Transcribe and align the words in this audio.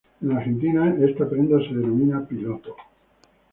En 0.19 0.31
Argentina 0.31 0.95
esta 1.07 1.29
prenda 1.29 1.59
se 1.59 1.75
denomina 1.75 2.25
piloto. 2.27 2.75